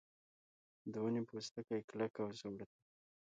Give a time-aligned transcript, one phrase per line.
[0.91, 2.67] د ونې پوستکی کلک او زوړ دی.